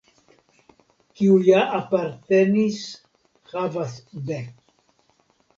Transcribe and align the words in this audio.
Kiu 1.19 1.35
ja 1.49 1.59
apartenis 1.81 2.79
havas 3.53 3.97
de. 4.31 4.41